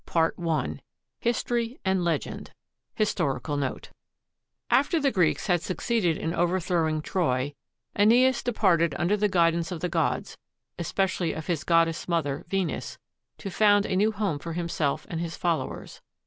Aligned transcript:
I 0.15 0.29
ROME 0.35 0.49
I 0.49 0.79
HISTORY 1.19 1.79
AND 1.85 2.03
LEGEND 2.03 2.49
HISTORICAL 2.95 3.55
NOTE 3.57 3.91
After 4.71 4.99
the 4.99 5.11
Greeks 5.11 5.45
had 5.45 5.61
succeeded 5.61 6.17
in 6.17 6.33
overthrowing 6.33 7.03
Troy, 7.03 7.53
/Eneas 7.95 8.43
departed 8.43 8.95
under 8.97 9.15
the 9.15 9.29
guidance 9.29 9.71
of 9.71 9.81
the 9.81 9.89
gods, 9.89 10.39
especially 10.79 11.33
of 11.33 11.45
his 11.45 11.63
goddess 11.63 12.07
mother 12.07 12.47
Venus, 12.49 12.97
to 13.37 13.51
found 13.51 13.85
a 13.85 13.95
new 13.95 14.11
home 14.11 14.39
for 14.39 14.53
him 14.53 14.67
self 14.69 15.05
and 15.07 15.21
his 15.21 15.37
followers. 15.37 16.01